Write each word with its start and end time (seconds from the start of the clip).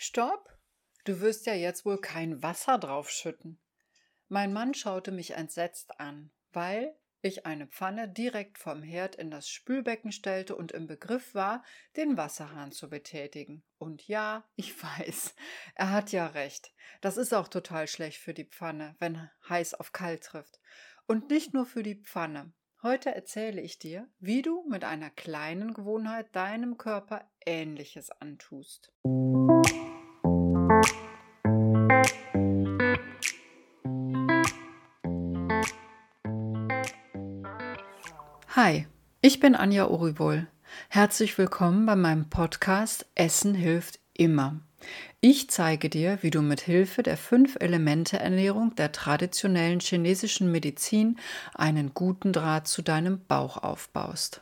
Stopp! 0.00 0.56
Du 1.04 1.20
wirst 1.20 1.46
ja 1.46 1.54
jetzt 1.54 1.84
wohl 1.84 2.00
kein 2.00 2.40
Wasser 2.40 2.78
draufschütten. 2.78 3.58
Mein 4.28 4.52
Mann 4.52 4.72
schaute 4.72 5.10
mich 5.10 5.32
entsetzt 5.32 5.98
an, 5.98 6.30
weil 6.52 6.96
ich 7.20 7.46
eine 7.46 7.66
Pfanne 7.66 8.08
direkt 8.08 8.58
vom 8.58 8.84
Herd 8.84 9.16
in 9.16 9.28
das 9.32 9.48
Spülbecken 9.48 10.12
stellte 10.12 10.54
und 10.54 10.70
im 10.70 10.86
Begriff 10.86 11.34
war, 11.34 11.64
den 11.96 12.16
Wasserhahn 12.16 12.70
zu 12.70 12.88
betätigen. 12.88 13.64
Und 13.76 14.06
ja, 14.06 14.48
ich 14.54 14.80
weiß, 15.00 15.34
er 15.74 15.90
hat 15.90 16.12
ja 16.12 16.28
recht. 16.28 16.72
Das 17.00 17.16
ist 17.16 17.34
auch 17.34 17.48
total 17.48 17.88
schlecht 17.88 18.18
für 18.18 18.34
die 18.34 18.46
Pfanne, 18.46 18.94
wenn 19.00 19.28
heiß 19.48 19.74
auf 19.74 19.90
kalt 19.92 20.22
trifft. 20.22 20.60
Und 21.08 21.28
nicht 21.28 21.54
nur 21.54 21.66
für 21.66 21.82
die 21.82 21.96
Pfanne. 21.96 22.52
Heute 22.84 23.12
erzähle 23.12 23.60
ich 23.60 23.80
dir, 23.80 24.08
wie 24.20 24.42
du 24.42 24.64
mit 24.68 24.84
einer 24.84 25.10
kleinen 25.10 25.74
Gewohnheit 25.74 26.36
deinem 26.36 26.78
Körper 26.78 27.28
Ähnliches 27.44 28.12
antust. 28.12 28.92
Hi, 38.60 38.88
ich 39.20 39.38
bin 39.38 39.54
Anja 39.54 39.86
Uribol. 39.86 40.48
Herzlich 40.88 41.38
willkommen 41.38 41.86
bei 41.86 41.94
meinem 41.94 42.28
Podcast 42.28 43.06
Essen 43.14 43.54
hilft 43.54 44.00
immer. 44.14 44.56
Ich 45.20 45.48
zeige 45.48 45.88
dir, 45.88 46.18
wie 46.22 46.30
du 46.30 46.42
mit 46.42 46.62
Hilfe 46.62 47.04
der 47.04 47.16
fünf 47.16 47.56
Elemente 47.60 48.18
Ernährung 48.18 48.74
der 48.74 48.90
traditionellen 48.90 49.78
chinesischen 49.78 50.50
Medizin 50.50 51.20
einen 51.54 51.94
guten 51.94 52.32
Draht 52.32 52.66
zu 52.66 52.82
deinem 52.82 53.24
Bauch 53.28 53.58
aufbaust. 53.58 54.40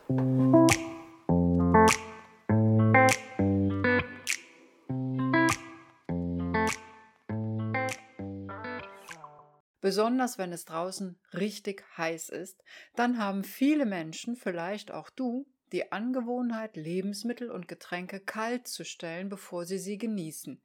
Besonders 9.97 10.37
wenn 10.37 10.53
es 10.53 10.65
draußen 10.65 11.17
richtig 11.33 11.83
heiß 11.97 12.29
ist, 12.29 12.63
dann 12.95 13.17
haben 13.17 13.43
viele 13.43 13.87
Menschen, 13.87 14.35
vielleicht 14.35 14.91
auch 14.91 15.09
du, 15.09 15.47
die 15.71 15.91
Angewohnheit, 15.91 16.75
Lebensmittel 16.75 17.49
und 17.49 17.67
Getränke 17.67 18.19
kalt 18.19 18.67
zu 18.67 18.85
stellen, 18.85 19.27
bevor 19.27 19.65
sie 19.65 19.79
sie 19.79 19.97
genießen. 19.97 20.61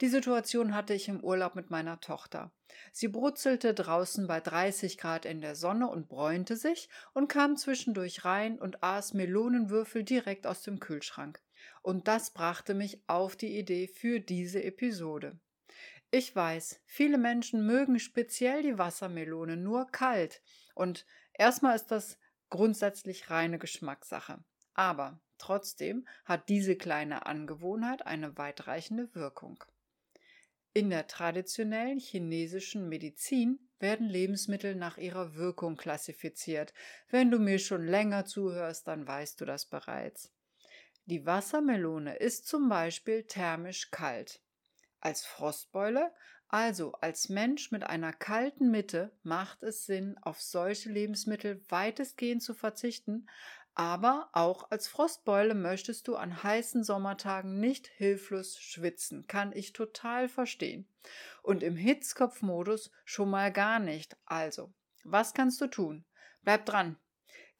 Die 0.00 0.06
Situation 0.06 0.76
hatte 0.76 0.94
ich 0.94 1.08
im 1.08 1.24
Urlaub 1.24 1.56
mit 1.56 1.70
meiner 1.70 1.98
Tochter. 1.98 2.52
Sie 2.92 3.08
brutzelte 3.08 3.74
draußen 3.74 4.28
bei 4.28 4.38
30 4.38 4.96
Grad 4.96 5.24
in 5.24 5.40
der 5.40 5.56
Sonne 5.56 5.88
und 5.88 6.08
bräunte 6.08 6.54
sich 6.54 6.88
und 7.14 7.26
kam 7.26 7.56
zwischendurch 7.56 8.24
rein 8.24 8.60
und 8.60 8.84
aß 8.84 9.12
Melonenwürfel 9.12 10.04
direkt 10.04 10.46
aus 10.46 10.62
dem 10.62 10.78
Kühlschrank. 10.78 11.42
Und 11.82 12.06
das 12.06 12.30
brachte 12.30 12.74
mich 12.74 13.02
auf 13.08 13.34
die 13.34 13.58
Idee 13.58 13.88
für 13.88 14.20
diese 14.20 14.62
Episode. 14.62 15.36
Ich 16.10 16.34
weiß, 16.34 16.80
viele 16.86 17.18
Menschen 17.18 17.66
mögen 17.66 17.98
speziell 17.98 18.62
die 18.62 18.78
Wassermelone 18.78 19.58
nur 19.58 19.90
kalt 19.90 20.40
und 20.74 21.04
erstmal 21.34 21.76
ist 21.76 21.88
das 21.88 22.18
grundsätzlich 22.48 23.28
reine 23.28 23.58
Geschmackssache. 23.58 24.42
Aber 24.72 25.20
trotzdem 25.36 26.08
hat 26.24 26.48
diese 26.48 26.76
kleine 26.76 27.26
Angewohnheit 27.26 28.06
eine 28.06 28.38
weitreichende 28.38 29.14
Wirkung. 29.14 29.62
In 30.72 30.88
der 30.88 31.08
traditionellen 31.08 31.98
chinesischen 31.98 32.88
Medizin 32.88 33.68
werden 33.78 34.08
Lebensmittel 34.08 34.76
nach 34.76 34.96
ihrer 34.96 35.34
Wirkung 35.34 35.76
klassifiziert. 35.76 36.72
Wenn 37.10 37.30
du 37.30 37.38
mir 37.38 37.58
schon 37.58 37.86
länger 37.86 38.24
zuhörst, 38.24 38.88
dann 38.88 39.06
weißt 39.06 39.40
du 39.40 39.44
das 39.44 39.66
bereits. 39.66 40.32
Die 41.04 41.26
Wassermelone 41.26 42.16
ist 42.16 42.46
zum 42.46 42.68
Beispiel 42.68 43.24
thermisch 43.24 43.90
kalt. 43.90 44.40
Als 45.00 45.24
Frostbeule, 45.24 46.12
also 46.48 46.92
als 47.00 47.28
Mensch 47.28 47.70
mit 47.70 47.84
einer 47.84 48.12
kalten 48.12 48.70
Mitte, 48.70 49.12
macht 49.22 49.62
es 49.62 49.86
Sinn, 49.86 50.16
auf 50.22 50.40
solche 50.40 50.90
Lebensmittel 50.90 51.62
weitestgehend 51.68 52.42
zu 52.42 52.54
verzichten, 52.54 53.26
aber 53.78 54.28
auch 54.32 54.72
als 54.72 54.88
Frostbeule 54.88 55.54
möchtest 55.54 56.08
du 56.08 56.16
an 56.16 56.42
heißen 56.42 56.82
Sommertagen 56.82 57.60
nicht 57.60 57.86
hilflos 57.86 58.58
schwitzen, 58.58 59.28
kann 59.28 59.52
ich 59.52 59.72
total 59.72 60.28
verstehen. 60.28 60.88
Und 61.42 61.62
im 61.62 61.76
Hitzkopfmodus 61.76 62.90
schon 63.04 63.30
mal 63.30 63.52
gar 63.52 63.78
nicht. 63.78 64.16
Also, 64.24 64.72
was 65.04 65.32
kannst 65.32 65.60
du 65.60 65.68
tun? 65.68 66.04
Bleib 66.42 66.66
dran. 66.66 66.96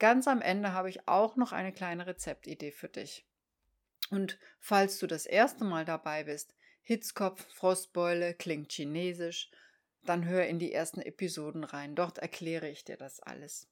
Ganz 0.00 0.26
am 0.26 0.42
Ende 0.42 0.72
habe 0.72 0.90
ich 0.90 1.06
auch 1.06 1.36
noch 1.36 1.52
eine 1.52 1.72
kleine 1.72 2.08
Rezeptidee 2.08 2.72
für 2.72 2.88
dich. 2.88 3.24
Und 4.10 4.40
falls 4.58 4.98
du 4.98 5.06
das 5.06 5.24
erste 5.24 5.64
Mal 5.64 5.84
dabei 5.84 6.24
bist, 6.24 6.52
Hitzkopf, 6.88 7.46
Frostbeule, 7.52 8.32
klingt 8.32 8.72
chinesisch. 8.72 9.50
Dann 10.06 10.24
hör 10.24 10.46
in 10.46 10.58
die 10.58 10.72
ersten 10.72 11.02
Episoden 11.02 11.64
rein. 11.64 11.94
Dort 11.94 12.16
erkläre 12.16 12.70
ich 12.70 12.82
dir 12.82 12.96
das 12.96 13.20
alles. 13.20 13.68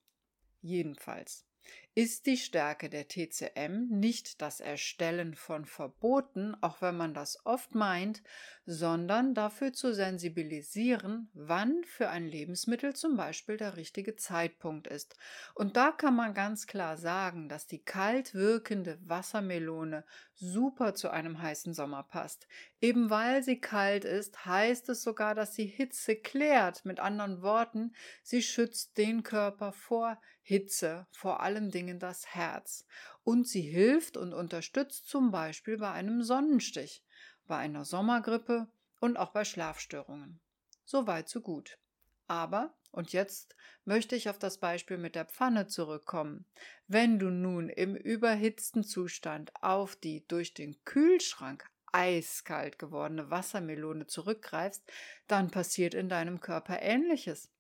Jedenfalls 0.60 1.47
ist 1.94 2.26
die 2.26 2.37
Stärke 2.37 2.91
der 2.91 3.09
TCM 3.09 3.87
nicht 3.88 4.43
das 4.43 4.60
Erstellen 4.60 5.34
von 5.34 5.65
Verboten, 5.65 6.55
auch 6.60 6.82
wenn 6.82 6.94
man 6.94 7.15
das 7.15 7.38
oft 7.47 7.75
meint, 7.75 8.22
sondern 8.66 9.32
dafür 9.32 9.72
zu 9.72 9.94
sensibilisieren, 9.94 11.31
wann 11.32 11.84
für 11.84 12.10
ein 12.10 12.26
Lebensmittel 12.26 12.94
zum 12.94 13.16
Beispiel 13.16 13.56
der 13.56 13.78
richtige 13.78 14.15
Zeitpunkt 14.15 14.88
ist. 14.88 15.16
Und 15.55 15.78
da 15.78 15.91
kann 15.91 16.15
man 16.15 16.34
ganz 16.34 16.66
klar 16.66 16.99
sagen, 16.99 17.49
dass 17.49 17.66
die 17.66 17.82
kalt 17.82 18.34
wirkende 18.34 18.99
Wassermelone 19.00 20.05
super 20.39 20.95
zu 20.95 21.11
einem 21.11 21.41
heißen 21.41 21.75
Sommer 21.75 22.03
passt. 22.03 22.47
Eben 22.81 23.11
weil 23.11 23.43
sie 23.43 23.61
kalt 23.61 24.05
ist, 24.05 24.45
heißt 24.45 24.89
es 24.91 25.03
sogar, 25.03 25.35
dass 25.35 25.55
sie 25.55 25.67
Hitze 25.67 26.17
klärt. 26.17 26.85
Mit 26.85 27.01
anderen 27.01 27.43
Worten, 27.43 27.95
sie 28.23 28.43
schützt 28.43 28.99
den 28.99 29.23
Körper 29.23 29.73
vor 29.73 30.21
Hitze, 30.43 31.07
vor 31.11 31.41
allen 31.41 31.71
Dingen 31.71 31.99
das 31.99 32.27
Herz. 32.27 32.87
Und 33.25 33.49
sie 33.49 33.63
hilft 33.63 34.17
und 34.17 34.33
unterstützt 34.33 35.09
zum 35.09 35.31
Beispiel 35.31 35.79
bei 35.79 35.91
einem 35.91 36.23
Sonnenstich, 36.23 37.03
bei 37.47 37.57
einer 37.57 37.85
Sommergrippe 37.85 38.69
und 39.01 39.17
auch 39.17 39.31
bei 39.31 39.45
Schlafstörungen. 39.45 40.41
So 40.85 41.07
weit, 41.07 41.29
so 41.29 41.41
gut. 41.41 41.79
Aber, 42.28 42.75
und 42.91 43.12
jetzt 43.12 43.54
möchte 43.84 44.16
ich 44.16 44.28
auf 44.28 44.38
das 44.38 44.59
Beispiel 44.59 44.98
mit 44.98 45.14
der 45.14 45.26
Pfanne 45.26 45.66
zurückkommen. 45.66 46.47
Wenn 46.88 47.19
du 47.19 47.31
nun 47.31 47.69
im 47.69 47.94
überhitzten 47.94 48.84
Zustand 48.84 49.53
auf 49.62 49.97
die 49.97 50.26
durch 50.26 50.54
den 50.54 50.82
Kühlschrank 50.84 51.69
eiskalt 51.92 52.78
gewordene 52.78 53.31
Wassermelone 53.31 54.06
zurückgreifst, 54.06 54.82
dann 55.28 55.50
passiert 55.50 55.94
in 55.94 56.09
deinem 56.09 56.41
Körper 56.41 56.82
ähnliches. 56.82 57.50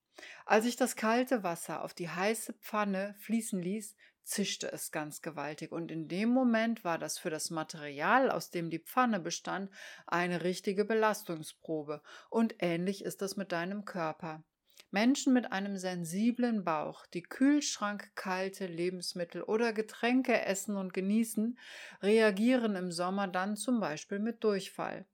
Als 0.44 0.64
ich 0.64 0.76
das 0.76 0.96
kalte 0.96 1.42
Wasser 1.42 1.82
auf 1.82 1.94
die 1.94 2.08
heiße 2.08 2.54
Pfanne 2.54 3.14
fließen 3.18 3.60
ließ, 3.60 3.94
zischte 4.26 4.72
es 4.72 4.90
ganz 4.90 5.22
gewaltig, 5.22 5.72
und 5.72 5.90
in 5.90 6.08
dem 6.08 6.30
Moment 6.30 6.84
war 6.84 6.98
das 6.98 7.18
für 7.18 7.30
das 7.30 7.50
Material, 7.50 8.30
aus 8.30 8.50
dem 8.50 8.70
die 8.70 8.80
Pfanne 8.80 9.20
bestand, 9.20 9.70
eine 10.06 10.42
richtige 10.42 10.84
Belastungsprobe, 10.84 12.02
und 12.28 12.56
ähnlich 12.58 13.04
ist 13.04 13.22
es 13.22 13.36
mit 13.36 13.52
deinem 13.52 13.84
Körper. 13.84 14.42
Menschen 14.90 15.32
mit 15.32 15.52
einem 15.52 15.76
sensiblen 15.76 16.64
Bauch, 16.64 17.06
die 17.06 17.22
kühlschrankkalte 17.22 18.66
Lebensmittel 18.66 19.42
oder 19.42 19.72
Getränke 19.72 20.40
essen 20.42 20.76
und 20.76 20.92
genießen, 20.94 21.58
reagieren 22.02 22.76
im 22.76 22.92
Sommer 22.92 23.28
dann 23.28 23.56
zum 23.56 23.80
Beispiel 23.80 24.18
mit 24.18 24.42
Durchfall 24.44 25.06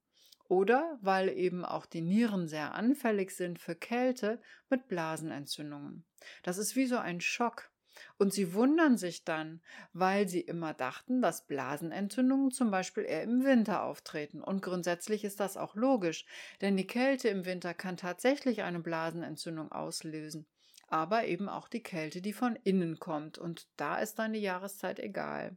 oder 0.53 0.99
weil 1.00 1.31
eben 1.31 1.65
auch 1.65 1.87
die 1.87 2.03
Nieren 2.03 2.47
sehr 2.47 2.75
anfällig 2.75 3.31
sind 3.31 3.59
für 3.59 3.75
Kälte 3.75 4.38
mit 4.69 4.87
Blasenentzündungen. 4.87 6.05
Das 6.43 6.59
ist 6.59 6.77
wie 6.77 6.84
so 6.84 6.99
ein 6.99 7.22
Schock. 7.22 7.71
Und 8.19 8.32
sie 8.32 8.54
wundern 8.54 8.97
sich 8.97 9.25
dann, 9.25 9.60
weil 9.92 10.28
sie 10.28 10.41
immer 10.41 10.75
dachten, 10.75 11.22
dass 11.22 11.47
Blasenentzündungen 11.47 12.50
zum 12.50 12.70
Beispiel 12.70 13.04
eher 13.04 13.22
im 13.22 13.44
Winter 13.44 13.82
auftreten. 13.82 14.42
Und 14.42 14.62
grundsätzlich 14.62 15.25
ist 15.25 15.41
das 15.41 15.56
auch 15.56 15.75
logisch, 15.75 16.25
denn 16.61 16.76
die 16.76 16.87
Kälte 16.87 17.28
im 17.28 17.44
Winter 17.44 17.75
kann 17.75 17.96
tatsächlich 17.96 18.62
eine 18.62 18.81
Blasenentzündung 18.81 19.72
auslösen. 19.72 20.46
Aber 20.88 21.25
eben 21.25 21.49
auch 21.49 21.69
die 21.69 21.82
Kälte, 21.82 22.20
die 22.20 22.32
von 22.32 22.56
innen 22.64 22.99
kommt. 22.99 23.38
Und 23.38 23.69
da 23.76 23.99
ist 23.99 24.19
dann 24.19 24.34
die 24.34 24.40
Jahreszeit 24.40 24.99
egal. 24.99 25.56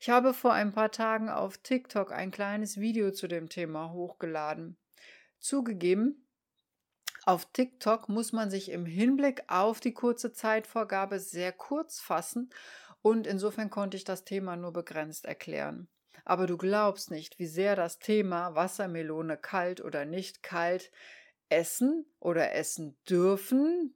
Ich 0.00 0.10
habe 0.10 0.34
vor 0.34 0.52
ein 0.52 0.72
paar 0.72 0.90
Tagen 0.90 1.28
auf 1.28 1.58
TikTok 1.58 2.12
ein 2.12 2.30
kleines 2.30 2.78
Video 2.78 3.10
zu 3.10 3.28
dem 3.28 3.48
Thema 3.48 3.92
hochgeladen. 3.92 4.76
Zugegeben, 5.38 6.26
auf 7.24 7.46
TikTok 7.52 8.08
muss 8.08 8.32
man 8.32 8.50
sich 8.50 8.70
im 8.70 8.86
Hinblick 8.86 9.44
auf 9.48 9.80
die 9.80 9.94
kurze 9.94 10.32
Zeitvorgabe 10.32 11.18
sehr 11.20 11.52
kurz 11.52 12.00
fassen 12.00 12.50
und 13.02 13.26
insofern 13.26 13.70
konnte 13.70 13.96
ich 13.96 14.04
das 14.04 14.24
Thema 14.24 14.56
nur 14.56 14.72
begrenzt 14.72 15.24
erklären. 15.24 15.88
Aber 16.24 16.46
du 16.46 16.56
glaubst 16.56 17.10
nicht, 17.10 17.38
wie 17.38 17.46
sehr 17.46 17.76
das 17.76 17.98
Thema 17.98 18.54
Wassermelone 18.54 19.36
kalt 19.36 19.80
oder 19.80 20.04
nicht 20.04 20.42
kalt 20.42 20.90
essen 21.48 22.06
oder 22.18 22.52
essen 22.52 22.96
dürfen 23.08 23.94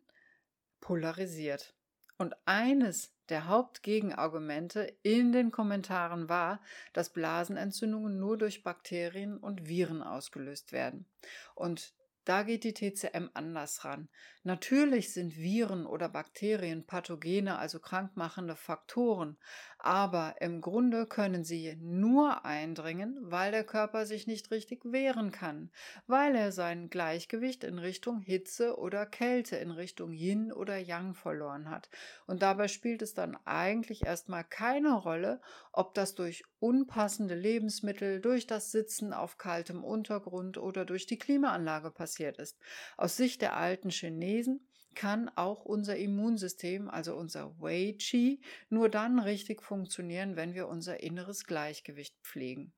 polarisiert. 0.81 1.75
Und 2.19 2.35
eines 2.45 3.13
der 3.29 3.49
Hauptgegenargumente 3.49 4.97
in 5.03 5.33
den 5.33 5.51
Kommentaren 5.51 6.29
war, 6.29 6.61
dass 6.93 7.13
Blasenentzündungen 7.13 8.19
nur 8.19 8.37
durch 8.37 8.63
Bakterien 8.63 9.39
und 9.39 9.67
Viren 9.67 10.03
ausgelöst 10.03 10.73
werden. 10.73 11.07
Und 11.55 11.95
da 12.25 12.43
geht 12.43 12.65
die 12.65 12.75
TCM 12.75 13.29
anders 13.35 13.85
ran. 13.85 14.09
Natürlich 14.43 15.13
sind 15.13 15.37
Viren 15.37 15.87
oder 15.87 16.09
Bakterien 16.09 16.87
Pathogene, 16.87 17.59
also 17.59 17.79
krankmachende 17.79 18.57
Faktoren, 18.57 19.37
aber 19.85 20.37
im 20.41 20.63
Grunde 20.63 21.05
können 21.05 21.45
sie 21.45 21.77
nur 21.79 22.47
eindringen, 22.47 23.19
weil 23.21 23.53
der 23.53 23.65
Körper 23.65 24.07
sich 24.07 24.27
nicht 24.27 24.51
richtig 24.51 24.81
wehren 24.87 25.31
kann, 25.31 25.71
weil 26.07 26.35
er 26.35 26.53
sein 26.53 26.89
Gleichgewicht 26.89 27.65
in 27.65 27.79
Richtung 27.79 28.23
Hitze 28.23 28.79
oder 28.79 29.05
Kälte, 29.05 29.57
in 29.57 29.71
Richtung 29.71 30.15
Yin 30.15 30.53
oder 30.53 30.79
Yang 30.79 31.13
verloren 31.13 31.69
hat. 31.69 31.91
Und 32.27 32.41
dabei 32.41 32.69
spielt 32.69 33.03
es 33.03 33.13
dann 33.13 33.37
eigentlich 33.45 34.07
erstmal 34.07 34.45
keine 34.45 34.95
Rolle, 34.95 35.43
ob 35.71 35.93
das 35.93 36.15
durch 36.15 36.45
unpassende 36.61 37.35
Lebensmittel, 37.35 38.23
durch 38.23 38.47
das 38.47 38.73
Sitzen 38.73 39.13
auf 39.13 39.37
kaltem 39.37 39.85
Untergrund 39.85 40.57
oder 40.57 40.87
durch 40.87 41.05
die 41.05 41.19
Klimaanlage 41.19 41.91
passiert 41.91 42.39
ist. 42.39 42.59
Aus 42.97 43.19
Sicht 43.19 43.43
der 43.43 43.55
alten 43.55 43.91
Chinesen 43.91 44.67
kann 44.95 45.31
auch 45.37 45.65
unser 45.65 45.97
Immunsystem, 45.97 46.89
also 46.89 47.15
unser 47.17 47.61
Wei 47.61 47.97
Qi, 47.99 48.41
nur 48.69 48.89
dann 48.89 49.19
richtig 49.19 49.63
funktionieren, 49.63 50.37
wenn 50.37 50.55
wir 50.55 50.69
unser 50.69 51.03
inneres 51.03 51.45
Gleichgewicht 51.45 52.17
pflegen. 52.23 52.73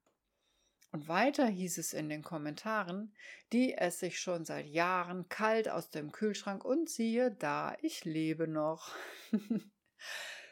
Und 0.92 1.08
weiter 1.08 1.46
hieß 1.46 1.78
es 1.78 1.92
in 1.92 2.08
den 2.08 2.22
Kommentaren, 2.22 3.12
die 3.52 3.74
es 3.74 3.98
sich 3.98 4.18
schon 4.18 4.44
seit 4.44 4.66
Jahren 4.66 5.28
kalt 5.28 5.68
aus 5.68 5.90
dem 5.90 6.12
Kühlschrank 6.12 6.64
und 6.64 6.88
siehe 6.88 7.30
da, 7.30 7.76
ich 7.82 8.04
lebe 8.04 8.48
noch. 8.48 8.94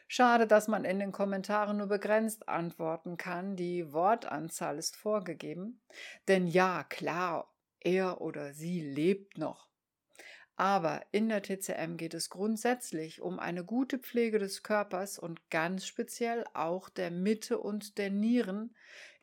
Schade, 0.06 0.46
dass 0.46 0.69
man 0.69 0.84
in 0.84 0.99
den 0.99 1.12
Kommentaren 1.12 1.78
nur 1.78 1.87
begrenzt 1.87 2.49
antworten 2.49 3.16
kann, 3.16 3.56
die 3.56 3.93
Wortanzahl 3.93 4.76
ist 4.78 4.96
vorgegeben. 4.96 5.81
Denn 6.28 6.46
ja, 6.46 6.84
klar, 6.84 7.50
er 7.81 8.20
oder 8.20 8.52
sie 8.52 8.81
lebt 8.82 9.38
noch. 9.38 9.69
Aber 10.56 11.03
in 11.11 11.29
der 11.29 11.43
TCM 11.43 11.97
geht 11.97 12.15
es 12.15 12.31
grundsätzlich 12.31 13.21
um 13.21 13.41
eine 13.41 13.65
gute 13.65 13.99
Pflege 13.99 14.39
des 14.39 14.62
Körpers 14.62 15.19
und 15.19 15.51
ganz 15.51 15.85
speziell 15.87 16.45
auch 16.55 16.89
der 16.89 17.11
Mitte 17.11 17.59
und 17.59 17.99
der 17.99 18.11
Nieren 18.11 18.75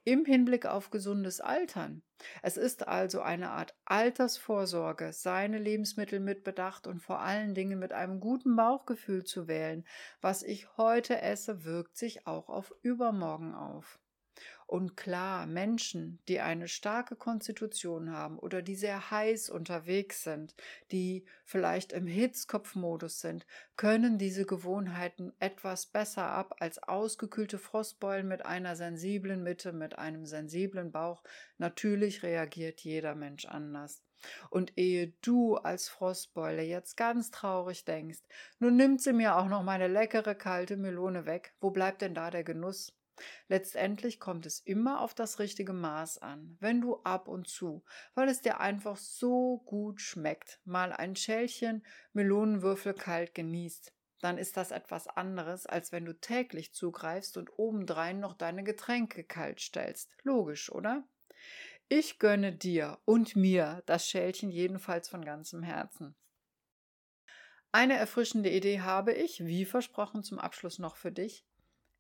im 0.04 0.26
Hinblick 0.26 0.66
auf 0.66 0.90
gesundes 0.90 1.40
Altern. 1.40 2.02
Es 2.42 2.58
ist 2.58 2.88
also 2.88 3.22
eine 3.22 3.52
Art 3.52 3.76
Altersvorsorge, 3.86 5.14
seine 5.14 5.58
Lebensmittel 5.58 6.20
mit 6.20 6.44
Bedacht 6.44 6.88
und 6.88 7.00
vor 7.00 7.20
allen 7.20 7.54
Dingen 7.54 7.80
mit 7.80 7.94
einem 7.94 8.20
guten 8.20 8.56
Bauchgefühl 8.56 9.24
zu 9.24 9.48
wählen. 9.48 9.86
Was 10.20 10.44
ich 10.44 10.76
heute 10.78 11.22
esse, 11.22 11.64
wirkt 11.64 11.98
sich 11.98 12.28
auch 12.28 12.50
auf 12.50 12.74
übermorgen 12.82 13.54
auf. 13.54 14.00
Und 14.72 14.96
klar, 14.96 15.48
Menschen, 15.48 16.20
die 16.30 16.40
eine 16.40 16.70
starke 16.70 17.18
Konstitution 17.18 18.14
haben 18.14 18.40
oder 18.40 18.62
die 18.62 18.76
sehr 18.76 19.12
heiß 19.12 19.50
unterwegs 19.50 20.24
sind, 20.24 20.56
die 20.94 21.26
vielleicht 21.44 21.92
im 21.92 22.08
Hitzkopfmodus 22.08 23.20
sind, 23.20 23.46
können 23.76 24.18
diese 24.18 24.46
Gewohnheiten 24.46 25.34
etwas 25.40 25.88
besser 25.88 26.24
ab 26.24 26.56
als 26.62 26.82
ausgekühlte 26.82 27.58
Frostbeulen 27.58 28.30
mit 28.30 28.46
einer 28.46 28.78
sensiblen 28.78 29.44
Mitte, 29.44 29.74
mit 29.74 30.00
einem 30.00 30.26
sensiblen 30.26 30.94
Bauch. 30.94 31.22
Natürlich 31.58 32.24
reagiert 32.24 32.80
jeder 32.80 33.14
Mensch 33.14 33.44
anders. 33.44 34.02
Und 34.50 34.78
ehe 34.78 35.12
du 35.20 35.58
als 35.58 35.90
Frostbeule 35.90 36.62
jetzt 36.62 36.96
ganz 36.96 37.30
traurig 37.30 37.84
denkst, 37.84 38.22
nun 38.60 38.78
nimmt 38.78 39.02
sie 39.02 39.12
mir 39.12 39.36
auch 39.36 39.50
noch 39.50 39.64
meine 39.64 39.90
leckere 39.90 40.34
kalte 40.34 40.78
Melone 40.78 41.26
weg, 41.26 41.54
wo 41.60 41.72
bleibt 41.72 42.02
denn 42.02 42.14
da 42.14 42.32
der 42.32 42.46
Genuss? 42.46 42.94
Letztendlich 43.48 44.20
kommt 44.20 44.46
es 44.46 44.60
immer 44.60 45.02
auf 45.02 45.14
das 45.14 45.40
richtige 45.40 45.74
Maß 45.74 46.20
an, 46.20 46.58
wenn 46.60 46.82
du 46.82 47.02
ab 47.04 47.28
und 47.28 47.48
zu, 47.48 47.84
weil 48.16 48.30
es 48.30 48.42
dir 48.42 48.60
einfach 48.60 48.98
so 48.98 49.60
gut 49.66 50.02
schmeckt, 50.02 50.60
mal 50.66 50.92
ein 50.94 51.16
Schälchen 51.16 51.86
Melonenwürfel 52.14 52.94
kalt 52.94 53.36
genießt, 53.36 53.94
dann 54.22 54.38
ist 54.38 54.56
das 54.58 54.72
etwas 54.72 55.08
anderes, 55.08 55.66
als 55.66 55.92
wenn 55.92 56.06
du 56.06 56.14
täglich 56.14 56.74
zugreifst 56.74 57.38
und 57.38 57.58
obendrein 57.58 58.20
noch 58.20 58.34
deine 58.34 58.64
Getränke 58.64 59.24
kalt 59.24 59.60
stellst. 59.60 60.12
Logisch, 60.24 60.72
oder? 60.72 61.04
Ich 61.90 62.20
gönne 62.20 62.54
dir 62.54 63.00
und 63.06 63.36
mir 63.36 63.84
das 63.86 64.08
Schälchen 64.08 64.50
jedenfalls 64.50 65.10
von 65.10 65.26
ganzem 65.26 65.64
Herzen. 65.64 66.16
Eine 67.74 67.96
erfrischende 67.96 68.50
Idee 68.50 68.82
habe 68.82 69.14
ich, 69.14 69.46
wie 69.46 69.66
versprochen, 69.66 70.24
zum 70.24 70.40
Abschluss 70.40 70.78
noch 70.78 70.96
für 70.98 71.12
dich. 71.12 71.46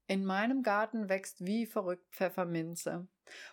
In 0.07 0.25
meinem 0.25 0.63
Garten 0.63 1.09
wächst 1.09 1.45
wie 1.45 1.65
verrückt 1.65 2.07
Pfefferminze. 2.11 3.07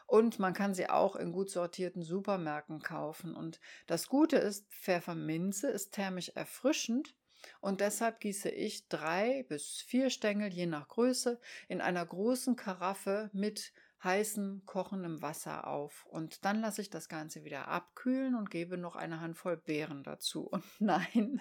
Und 0.06 0.38
man 0.38 0.54
kann 0.54 0.74
sie 0.74 0.88
auch 0.88 1.14
in 1.14 1.32
gut 1.32 1.50
sortierten 1.50 2.02
Supermärkten 2.02 2.80
kaufen. 2.80 3.36
Und 3.36 3.60
das 3.86 4.08
Gute 4.08 4.36
ist, 4.36 4.68
Pfefferminze 4.72 5.68
ist 5.68 5.92
thermisch 5.92 6.30
erfrischend 6.30 7.14
und 7.60 7.80
deshalb 7.80 8.20
gieße 8.20 8.48
ich 8.48 8.88
drei 8.88 9.44
bis 9.48 9.80
vier 9.80 10.10
Stängel 10.10 10.52
je 10.52 10.66
nach 10.66 10.88
Größe 10.88 11.40
in 11.68 11.80
einer 11.80 12.04
großen 12.04 12.56
Karaffe 12.56 13.30
mit 13.32 13.72
heißem, 14.02 14.62
kochendem 14.64 15.22
Wasser 15.22 15.66
auf. 15.66 16.06
Und 16.06 16.44
dann 16.44 16.60
lasse 16.60 16.80
ich 16.80 16.90
das 16.90 17.08
Ganze 17.08 17.44
wieder 17.44 17.68
abkühlen 17.68 18.36
und 18.36 18.50
gebe 18.50 18.78
noch 18.78 18.94
eine 18.94 19.20
Handvoll 19.20 19.56
Beeren 19.56 20.04
dazu. 20.04 20.42
Und 20.52 20.64
nein, 20.78 21.40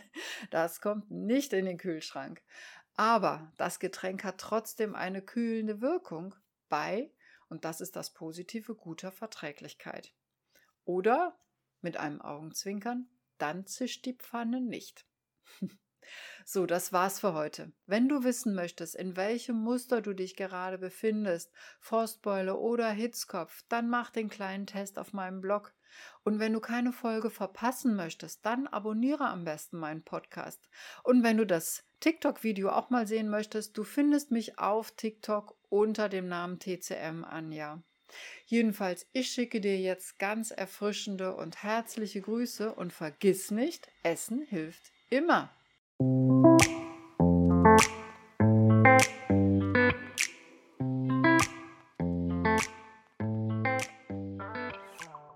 das 0.50 0.82
kommt 0.82 1.12
nicht 1.12 1.54
in 1.54 1.66
den 1.66 1.78
Kühlschrank. 1.78 2.42
Aber 2.98 3.54
das 3.58 3.80
Getränk 3.80 4.24
hat 4.24 4.40
trotzdem 4.40 4.96
eine 4.96 5.22
kühlende 5.22 5.82
Wirkung 5.82 6.36
bei, 6.68 7.14
und 7.48 7.64
das 7.64 7.80
ist 7.80 7.96
das 7.96 8.12
Positive, 8.12 8.76
guter 8.76 9.12
Verträglichkeit. 9.12 10.14
Oder 10.84 11.40
mit 11.82 11.96
einem 11.98 12.22
Augenzwinkern, 12.22 13.08
dann 13.38 13.68
zischt 13.68 14.06
die 14.06 14.16
Pfanne 14.16 14.62
nicht. 14.62 15.06
So, 16.46 16.66
das 16.66 16.94
war's 16.94 17.20
für 17.20 17.34
heute. 17.34 17.74
Wenn 17.86 18.08
du 18.08 18.24
wissen 18.24 18.56
möchtest, 18.56 18.96
in 18.96 19.18
welchem 19.18 19.58
Muster 19.58 20.02
du 20.02 20.14
dich 20.14 20.38
gerade 20.38 20.78
befindest, 20.78 21.52
Frostbeule 21.82 22.56
oder 22.56 22.90
Hitzkopf, 22.90 23.66
dann 23.68 23.90
mach 23.90 24.10
den 24.10 24.30
kleinen 24.30 24.66
Test 24.66 25.00
auf 25.00 25.12
meinem 25.12 25.42
Blog. 25.42 25.76
Und 26.24 26.40
wenn 26.40 26.54
du 26.54 26.60
keine 26.60 26.92
Folge 26.92 27.30
verpassen 27.30 27.96
möchtest, 27.96 28.46
dann 28.46 28.68
abonniere 28.68 29.28
am 29.28 29.46
besten 29.46 29.78
meinen 29.78 30.04
Podcast. 30.04 30.68
Und 31.04 31.24
wenn 31.24 31.38
du 31.38 31.46
das 31.46 31.84
TikTok-Video 32.00 32.70
auch 32.70 32.90
mal 32.90 33.08
sehen 33.08 33.30
möchtest, 33.30 33.78
du 33.78 33.84
findest 33.84 34.32
mich 34.32 34.60
auf 34.60 34.92
TikTok 34.92 35.58
unter 35.70 36.10
dem 36.10 36.28
Namen 36.28 36.60
TCM 36.60 37.24
Anja. 37.24 37.82
Jedenfalls, 38.46 39.08
ich 39.12 39.30
schicke 39.30 39.60
dir 39.60 39.78
jetzt 39.80 40.20
ganz 40.20 40.52
erfrischende 40.52 41.36
und 41.36 41.64
herzliche 41.64 42.22
Grüße 42.22 42.74
und 42.74 42.94
vergiss 42.94 43.52
nicht, 43.52 43.90
Essen 44.04 44.42
hilft 44.42 44.92
immer. 45.10 45.57